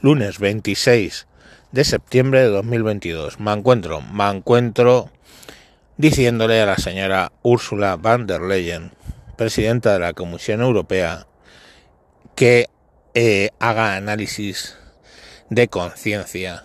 [0.00, 1.26] lunes 26
[1.72, 3.40] de septiembre de 2022.
[3.40, 5.10] Me encuentro, me encuentro
[5.96, 8.92] diciéndole a la señora Ursula von der Leyen,
[9.36, 11.26] presidenta de la Comisión Europea,
[12.34, 12.68] que
[13.14, 14.76] eh, haga análisis
[15.50, 16.62] de conciencia,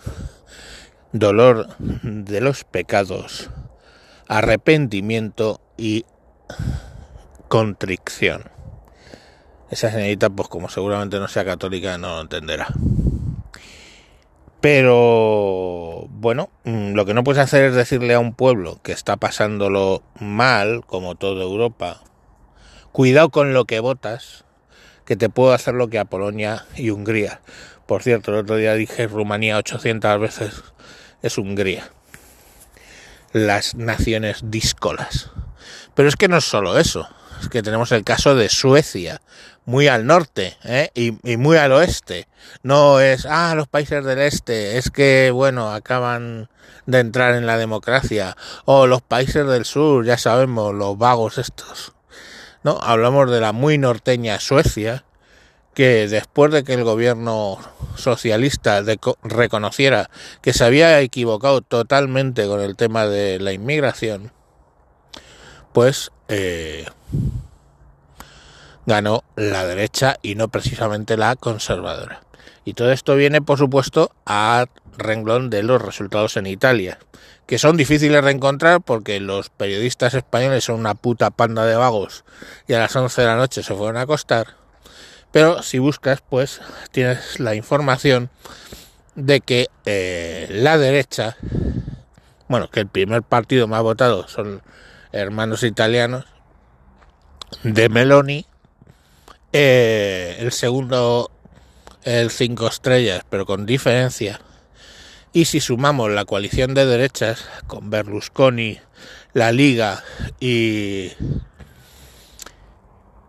[1.12, 3.50] dolor de los pecados,
[4.28, 6.04] arrepentimiento y
[7.48, 8.44] contrición.
[9.70, 12.68] Esa señorita, pues como seguramente no sea católica, no lo entenderá.
[14.64, 19.18] Pero bueno, mm, lo que no puedes hacer es decirle a un pueblo que está
[19.18, 22.00] pasándolo mal, como toda Europa,
[22.90, 24.46] cuidado con lo que votas,
[25.04, 27.42] que te puedo hacer lo que a Polonia y Hungría.
[27.84, 30.62] Por cierto, el otro día dije Rumanía 800 veces,
[31.20, 31.90] es Hungría.
[33.34, 35.30] Las naciones díscolas.
[35.94, 37.06] Pero es que no es solo eso,
[37.42, 39.20] es que tenemos el caso de Suecia,
[39.64, 40.90] muy al norte ¿eh?
[40.94, 42.28] y, muy al oeste.
[42.62, 46.48] No es, ah, los países del este, es que, bueno, acaban
[46.86, 48.36] de entrar en la democracia.
[48.64, 51.92] O los países del sur, ya sabemos, los vagos estos.
[52.62, 55.04] No, hablamos de la muy norteña Suecia,
[55.74, 57.58] que después de que el gobierno
[57.96, 58.82] socialista
[59.22, 60.08] reconociera
[60.40, 64.32] que se había equivocado totalmente con el tema de la inmigración,
[65.72, 66.86] pues eh,
[68.86, 72.22] ganó la derecha y no precisamente la conservadora.
[72.64, 74.66] Y todo esto viene, por supuesto, a
[74.96, 76.98] renglón de los resultados en Italia,
[77.46, 82.24] que son difíciles de encontrar porque los periodistas españoles son una puta panda de vagos
[82.66, 84.48] y a las 11 de la noche se fueron a acostar.
[85.30, 86.60] Pero si buscas, pues
[86.92, 88.30] tienes la información
[89.14, 91.36] de que eh, la derecha,
[92.48, 94.62] bueno, que el primer partido más votado son
[95.12, 96.26] hermanos italianos,
[97.62, 98.46] de Meloni,
[99.56, 101.30] eh, el segundo,
[102.02, 104.40] el cinco estrellas, pero con diferencia.
[105.32, 108.80] Y si sumamos la coalición de derechas con Berlusconi,
[109.32, 110.02] la Liga
[110.40, 111.12] y,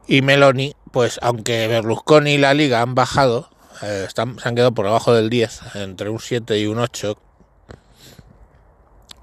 [0.08, 3.52] y Meloni, pues aunque Berlusconi y la Liga han bajado,
[3.84, 7.20] eh, están, se han quedado por debajo del 10, entre un 7 y un 8,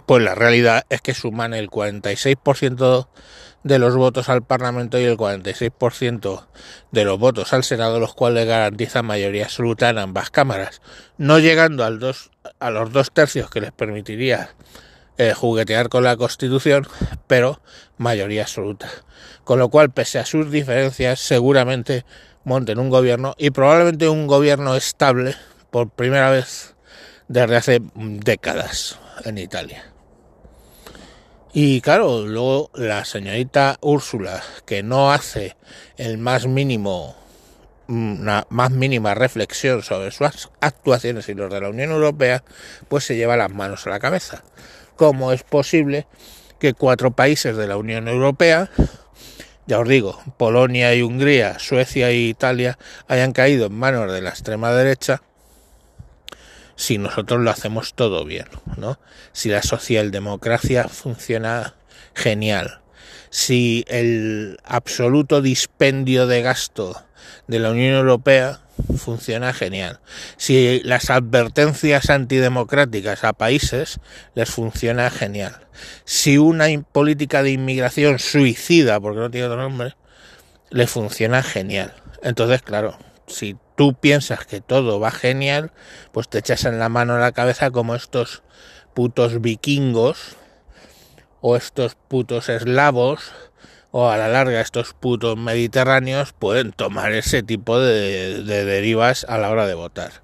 [0.06, 3.08] pues la realidad es que suman el 46%
[3.62, 6.46] de los votos al Parlamento y el 46%
[6.90, 10.82] de los votos al Senado, los cuales garantizan mayoría absoluta en ambas cámaras,
[11.16, 14.50] no llegando al dos, a los dos tercios que les permitiría
[15.18, 16.86] eh, juguetear con la Constitución,
[17.26, 17.60] pero
[17.98, 18.88] mayoría absoluta.
[19.44, 22.04] Con lo cual, pese a sus diferencias, seguramente
[22.44, 25.36] monten un gobierno y probablemente un gobierno estable
[25.70, 26.74] por primera vez
[27.28, 29.91] desde hace décadas en Italia.
[31.54, 35.54] Y claro, luego la señorita Úrsula, que no hace
[35.98, 37.14] el más mínimo,
[37.88, 42.42] una más mínima reflexión sobre sus actuaciones y los de la Unión Europea,
[42.88, 44.44] pues se lleva las manos a la cabeza.
[44.96, 46.06] ¿Cómo es posible
[46.58, 48.70] que cuatro países de la Unión Europea,
[49.66, 54.30] ya os digo, Polonia y Hungría, Suecia e Italia, hayan caído en manos de la
[54.30, 55.20] extrema derecha?
[56.76, 58.46] Si nosotros lo hacemos todo bien,
[58.76, 58.98] ¿no?
[59.32, 61.74] Si la socialdemocracia funciona
[62.14, 62.80] genial,
[63.30, 67.02] si el absoluto dispendio de gasto
[67.46, 68.60] de la Unión Europea
[68.96, 70.00] funciona genial.
[70.36, 74.00] Si las advertencias antidemocráticas a países
[74.34, 75.66] les funciona genial.
[76.04, 79.94] Si una política de inmigración suicida, porque no tiene otro nombre,
[80.70, 81.94] le funciona genial.
[82.22, 85.72] Entonces, claro, si tú piensas que todo va genial,
[86.12, 88.42] pues te echas en la mano a la cabeza como estos
[88.94, 90.36] putos vikingos
[91.40, 93.32] o estos putos eslavos
[93.90, 99.38] o a la larga estos putos mediterráneos pueden tomar ese tipo de, de derivas a
[99.38, 100.22] la hora de votar.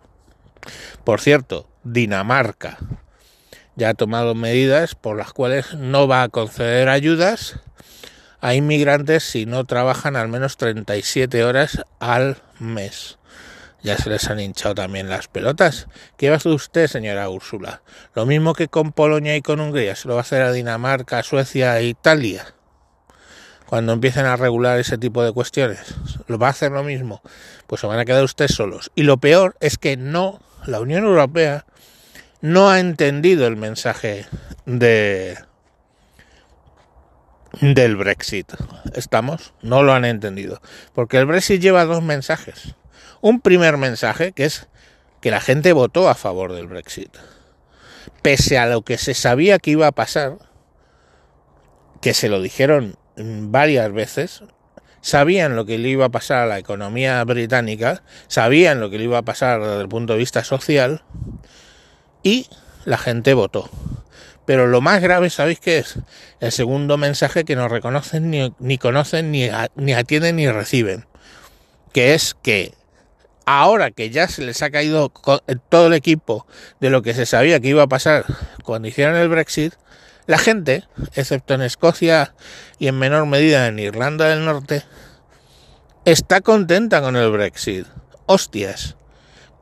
[1.05, 2.79] Por cierto, Dinamarca
[3.77, 7.61] ya ha tomado medidas por las cuales no va a conceder ayudas
[8.41, 13.18] a inmigrantes si no trabajan al menos 37 horas al mes
[13.83, 15.87] ya se les han hinchado también las pelotas.
[16.17, 17.82] ¿Qué va a hacer usted, señora Úrsula?
[18.14, 21.23] Lo mismo que con Polonia y con Hungría, se lo va a hacer a Dinamarca,
[21.23, 22.55] Suecia e Italia.
[23.67, 25.94] Cuando empiecen a regular ese tipo de cuestiones,
[26.26, 27.23] ¿lo va a hacer lo mismo?
[27.67, 28.91] Pues se van a quedar ustedes solos.
[28.94, 31.67] Y lo peor es que no, la Unión Europea
[32.41, 34.26] no ha entendido el mensaje
[34.64, 35.38] de
[37.61, 38.53] del Brexit.
[38.94, 39.53] ¿Estamos?
[39.62, 40.61] No lo han entendido.
[40.94, 42.75] Porque el Brexit lleva dos mensajes
[43.20, 44.69] un primer mensaje que es
[45.20, 47.17] que la gente votó a favor del Brexit.
[48.23, 50.38] Pese a lo que se sabía que iba a pasar,
[52.00, 54.43] que se lo dijeron varias veces,
[55.00, 59.05] sabían lo que le iba a pasar a la economía británica, sabían lo que le
[59.05, 61.03] iba a pasar desde el punto de vista social
[62.23, 62.49] y
[62.85, 63.69] la gente votó.
[64.47, 65.99] Pero lo más grave, ¿sabéis qué es?
[66.41, 71.05] El segundo mensaje que no reconocen, ni, conocen, ni, ni atienden, ni reciben.
[71.93, 72.78] Que es que
[73.49, 75.11] ahora que ya se les ha caído
[75.71, 76.47] todo el equipo
[76.81, 78.27] de lo que se sabía que iba a pasar
[78.62, 79.73] cuando hicieron el Brexit,
[80.27, 80.85] la gente,
[81.15, 82.35] excepto en Escocia
[82.79, 84.83] y en menor medida en Irlanda del Norte,
[86.05, 87.87] está contenta con el Brexit.
[88.27, 88.97] Hostias,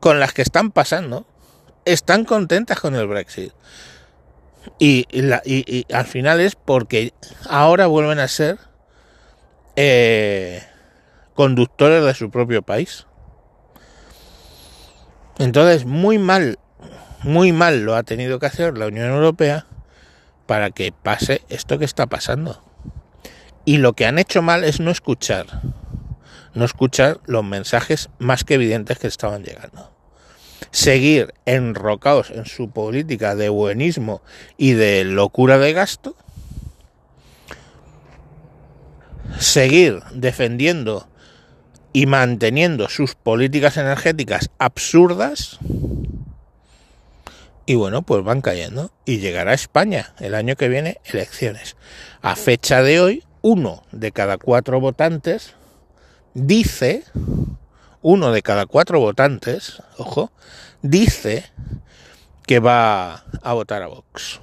[0.01, 1.25] con las que están pasando,
[1.85, 3.53] están contentas con el Brexit.
[4.79, 5.07] Y,
[5.93, 7.13] al final es porque
[7.49, 8.57] ahora vuelven a ser
[9.77, 10.61] eh,
[11.35, 13.07] conductores de su propio país.
[15.39, 16.57] Entonces, muy mal,
[17.23, 19.67] muy mal lo ha tenido que hacer la Unión Europea
[20.47, 22.63] para que pase esto que está pasando.
[23.65, 25.45] Y lo que han hecho mal es no escuchar,
[26.53, 29.91] no escuchar los mensajes más que evidentes que estaban llegando.
[30.71, 34.21] Seguir enrocados en su política de buenismo
[34.57, 36.15] y de locura de gasto.
[39.37, 41.07] Seguir defendiendo
[41.93, 45.59] y manteniendo sus políticas energéticas absurdas.
[47.65, 48.91] Y bueno, pues van cayendo.
[49.05, 51.75] Y llegará a España el año que viene elecciones.
[52.21, 55.53] A fecha de hoy, uno de cada cuatro votantes
[56.33, 57.03] dice,
[58.01, 60.31] uno de cada cuatro votantes, ojo,
[60.81, 61.45] dice
[62.45, 64.39] que va a votar a Vox.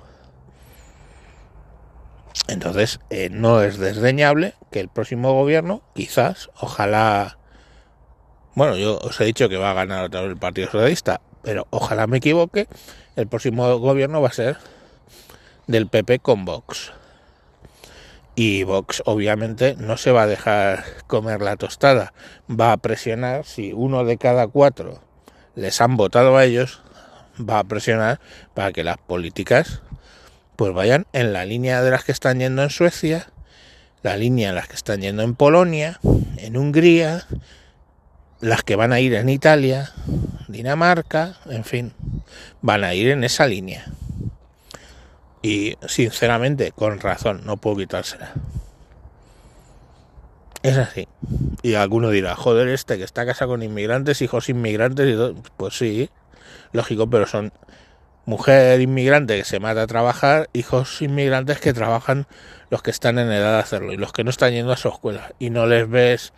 [2.48, 7.38] Entonces, eh, no es desdeñable que el próximo gobierno, quizás, ojalá
[8.54, 11.66] bueno, yo os he dicho que va a ganar otra vez el Partido Socialista, pero
[11.70, 12.68] ojalá me equivoque.
[13.16, 14.58] El próximo gobierno va a ser
[15.66, 16.92] del PP con Vox.
[18.36, 22.12] Y Vox obviamente no se va a dejar comer la tostada.
[22.48, 25.00] Va a presionar, si uno de cada cuatro
[25.56, 26.80] les han votado a ellos,
[27.38, 28.20] va a presionar
[28.54, 29.82] para que las políticas
[30.56, 33.28] pues vayan en la línea de las que están yendo en Suecia,
[34.02, 35.98] la línea en las que están yendo en Polonia,
[36.36, 37.26] en Hungría,
[38.40, 39.92] las que van a ir en Italia,
[40.48, 41.92] Dinamarca, en fin,
[42.60, 43.86] van a ir en esa línea.
[45.42, 48.32] Y sinceramente, con razón, no puedo quitársela.
[50.62, 51.06] Es así.
[51.62, 55.34] Y alguno dirá, joder, este que está casado con inmigrantes, hijos inmigrantes y todo.
[55.58, 56.08] Pues sí,
[56.72, 57.52] lógico, pero son
[58.26, 62.26] mujer inmigrante que se mata a trabajar, hijos inmigrantes que trabajan
[62.70, 64.88] los que están en edad de hacerlo y los que no están yendo a su
[64.88, 65.32] escuela.
[65.38, 66.32] Y no les ves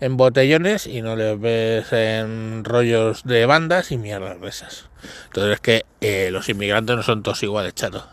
[0.00, 4.88] en botellones y no les ves en rollos de bandas y mierdas de esas.
[5.26, 8.06] Entonces es que eh, los inmigrantes no son todos iguales, chato.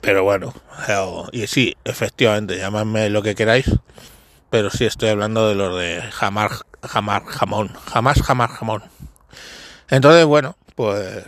[0.00, 0.54] Pero bueno,
[1.32, 3.70] y sí, efectivamente, llamadme lo que queráis,
[4.50, 6.50] pero sí estoy hablando de los de jamar,
[6.82, 8.84] jamar, jamón, jamás, jamás, jamón.
[9.88, 11.24] Entonces, bueno, pues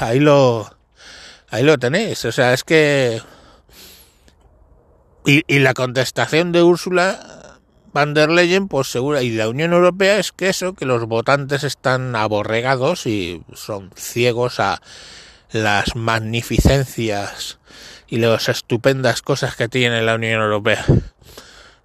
[0.00, 0.74] ahí lo,
[1.50, 2.24] ahí lo tenéis.
[2.24, 3.20] O sea, es que
[5.26, 7.42] y, y la contestación de Úrsula
[7.92, 11.62] Van der Leyen, pues segura, y la Unión Europea es que eso, que los votantes
[11.62, 14.80] están aborregados y son ciegos a
[15.50, 17.58] las magnificencias
[18.08, 20.86] y las estupendas cosas que tiene la Unión Europea.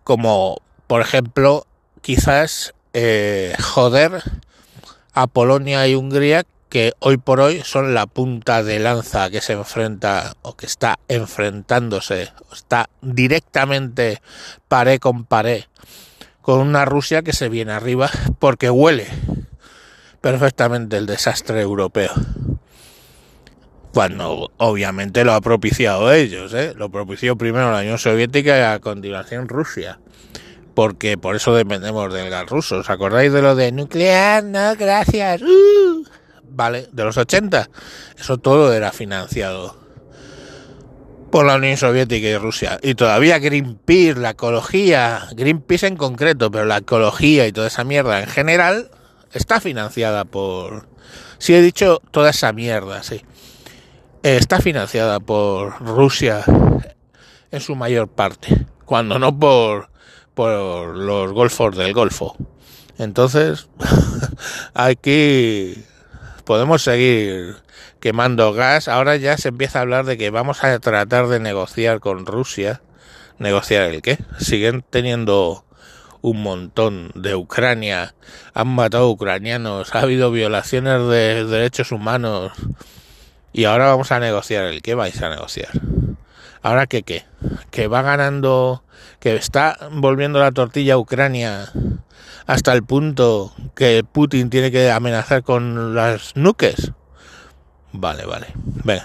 [0.05, 1.67] Como, por ejemplo,
[2.01, 4.23] quizás eh, joder
[5.13, 9.53] a Polonia y Hungría que hoy por hoy son la punta de lanza que se
[9.53, 14.21] enfrenta o que está enfrentándose, está directamente
[14.67, 15.67] paré con paré
[16.41, 19.07] con una Rusia que se viene arriba porque huele
[20.21, 22.11] perfectamente el desastre europeo.
[23.93, 26.73] Cuando obviamente lo ha propiciado ellos, ¿eh?
[26.75, 29.99] lo propició primero la Unión Soviética y a continuación Rusia
[30.73, 32.77] porque por eso dependemos del gas ruso.
[32.77, 34.43] ¿Os acordáis de lo de nuclear?
[34.43, 35.41] No, gracias.
[35.41, 36.05] Uh
[36.49, 37.69] vale, de los 80,
[38.17, 39.87] eso todo era financiado
[41.31, 42.79] por la Unión Soviética y Rusia.
[42.81, 48.21] Y todavía Greenpeace, la ecología, Greenpeace en concreto, pero la ecología y toda esa mierda
[48.21, 48.91] en general
[49.33, 50.87] está financiada por...
[51.37, 53.23] Si he dicho toda esa mierda, sí.
[54.23, 56.43] Está financiada por Rusia
[57.51, 59.89] en su mayor parte, cuando no por,
[60.33, 62.35] por los golfos del Golfo.
[62.97, 63.69] Entonces,
[64.73, 65.83] aquí
[66.47, 67.57] podemos seguir
[67.99, 68.87] quemando gas.
[68.87, 72.81] Ahora ya se empieza a hablar de que vamos a tratar de negociar con Rusia.
[73.37, 74.17] ¿Negociar el qué?
[74.39, 75.65] Siguen teniendo
[76.21, 78.15] un montón de Ucrania.
[78.53, 79.93] Han matado ucranianos.
[79.93, 82.53] Ha habido violaciones de derechos humanos.
[83.51, 85.71] Y ahora vamos a negociar el qué vais a negociar.
[86.61, 87.25] Ahora que qué,
[87.71, 88.85] que va ganando,
[89.19, 91.73] que está volviendo la tortilla Ucrania
[92.47, 96.93] hasta el punto que Putin tiene que amenazar con las nuques.
[97.91, 98.47] Vale, vale.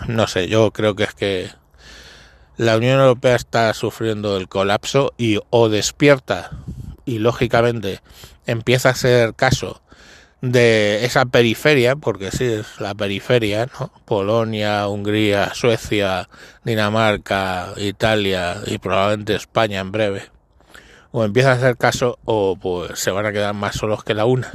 [0.09, 1.51] No sé, yo creo que es que
[2.57, 6.51] la Unión Europea está sufriendo el colapso y o despierta
[7.05, 8.01] y lógicamente
[8.47, 9.83] empieza a hacer caso
[10.41, 13.93] de esa periferia, porque sí es la periferia, ¿no?
[14.05, 16.29] Polonia, Hungría, Suecia,
[16.65, 20.32] Dinamarca, Italia y probablemente España en breve.
[21.13, 24.25] O empieza a hacer caso o pues se van a quedar más solos que la
[24.25, 24.51] una.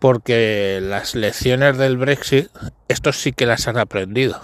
[0.00, 2.48] Porque las lecciones del Brexit,
[2.88, 4.40] estos sí que las han aprendido.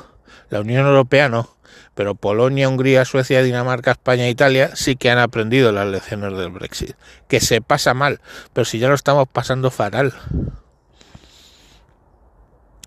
[0.51, 1.55] La Unión Europea no
[1.95, 6.51] pero Polonia, Hungría, Suecia, Dinamarca, España e Italia sí que han aprendido las lecciones del
[6.51, 6.97] Brexit.
[7.29, 8.21] Que se pasa mal,
[8.53, 10.13] pero si ya lo estamos pasando fatal.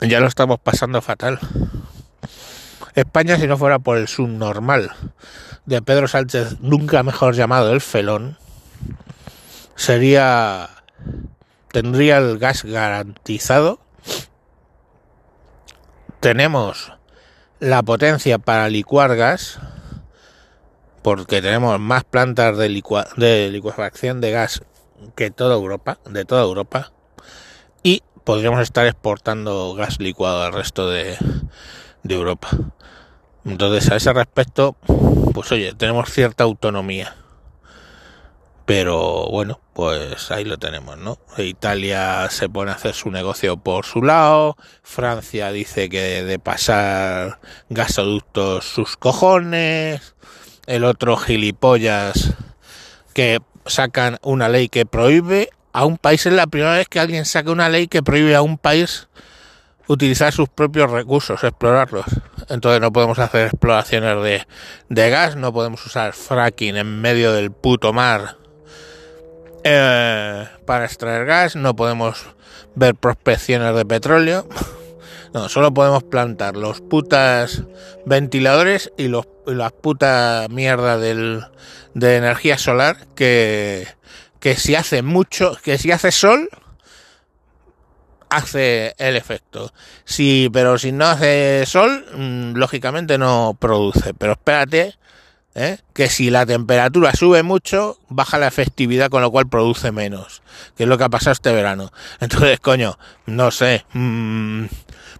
[0.02, 1.40] Ya lo estamos pasando fatal.
[2.98, 4.92] España, si no fuera por el subnormal
[5.68, 8.38] de Pedro Sánchez, nunca mejor llamado el felón,
[9.76, 10.70] sería.
[11.72, 13.80] tendría el gas garantizado.
[16.22, 16.92] Tenemos
[17.60, 19.60] la potencia para licuar gas,
[21.04, 22.84] porque tenemos más plantas de,
[23.18, 24.64] de licuefacción de gas
[25.16, 26.92] que toda Europa, de toda Europa,
[27.84, 31.16] y podríamos estar exportando gas licuado al resto de,
[32.08, 32.50] de Europa.
[33.46, 34.76] Entonces, a ese respecto,
[35.34, 37.16] pues oye, tenemos cierta autonomía.
[38.66, 41.20] Pero bueno, pues ahí lo tenemos, ¿no?
[41.38, 47.40] Italia se pone a hacer su negocio por su lado, Francia dice que de pasar
[47.70, 50.16] gasoductos sus cojones,
[50.66, 52.34] el otro gilipollas
[53.14, 57.24] que sacan una ley que prohíbe a un país, es la primera vez que alguien
[57.24, 59.08] saca una ley que prohíbe a un país
[59.88, 62.06] utilizar sus propios recursos, explorarlos.
[62.50, 64.48] Entonces no podemos hacer exploraciones de,
[64.90, 68.38] de gas, no podemos usar fracking en medio del puto mar
[69.64, 72.26] eh, para extraer gas, no podemos
[72.76, 74.48] ver prospecciones de petróleo.
[75.34, 77.64] No, solo podemos plantar los putas
[78.06, 81.44] ventiladores y los las putas mierda del,
[81.94, 83.88] de energía solar que,
[84.40, 86.50] que si hace mucho, que si hace sol,
[88.30, 89.74] hace el efecto.
[90.06, 94.14] Sí, pero si no hace sol, mm, lógicamente no produce.
[94.14, 94.96] Pero espérate
[95.58, 95.80] ¿eh?
[95.94, 100.42] que si la temperatura sube mucho, baja la efectividad, con lo cual produce menos,
[100.78, 101.92] que es lo que ha pasado este verano.
[102.20, 104.66] Entonces, coño, no sé, mmm,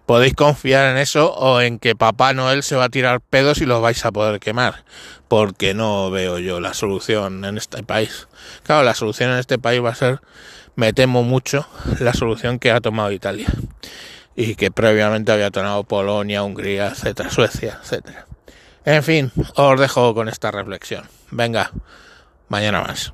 [0.06, 3.66] podéis confiar en eso o en que Papá Noel se va a tirar pedos y
[3.66, 4.84] los vais a poder quemar,
[5.26, 8.28] porque no veo yo la solución en este país.
[8.62, 10.20] Claro, la solución en este país va a ser,
[10.78, 11.66] me temo mucho,
[11.98, 13.48] la solución que ha tomado Italia
[14.36, 18.26] y que previamente había tomado Polonia, Hungría, etcétera, Suecia, etcétera.
[18.84, 21.02] En fin, os dejo con esta reflexión.
[21.32, 21.72] Venga,
[22.48, 23.12] mañana más.